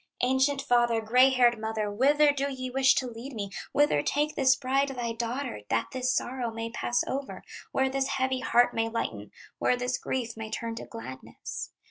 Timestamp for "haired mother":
1.29-1.91